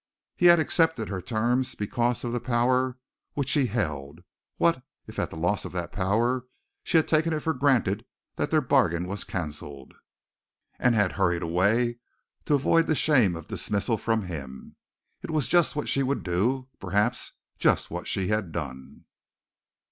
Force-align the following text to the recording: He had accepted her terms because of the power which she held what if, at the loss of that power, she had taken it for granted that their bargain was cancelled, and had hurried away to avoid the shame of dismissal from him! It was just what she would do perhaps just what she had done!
He 0.35 0.47
had 0.47 0.59
accepted 0.59 1.09
her 1.09 1.21
terms 1.21 1.75
because 1.75 2.23
of 2.23 2.33
the 2.33 2.39
power 2.39 2.97
which 3.35 3.49
she 3.49 3.67
held 3.67 4.21
what 4.57 4.81
if, 5.05 5.19
at 5.19 5.29
the 5.29 5.37
loss 5.37 5.63
of 5.63 5.73
that 5.73 5.91
power, 5.91 6.47
she 6.81 6.97
had 6.97 7.07
taken 7.07 7.33
it 7.33 7.41
for 7.41 7.53
granted 7.53 8.05
that 8.35 8.49
their 8.49 8.61
bargain 8.61 9.07
was 9.07 9.23
cancelled, 9.23 9.93
and 10.79 10.95
had 10.95 11.11
hurried 11.11 11.43
away 11.43 11.99
to 12.45 12.55
avoid 12.55 12.87
the 12.87 12.95
shame 12.95 13.35
of 13.35 13.45
dismissal 13.45 13.95
from 13.95 14.23
him! 14.23 14.75
It 15.21 15.29
was 15.29 15.47
just 15.47 15.75
what 15.75 15.87
she 15.87 16.01
would 16.01 16.23
do 16.23 16.67
perhaps 16.79 17.33
just 17.59 17.91
what 17.91 18.07
she 18.07 18.29
had 18.29 18.51
done! 18.51 19.05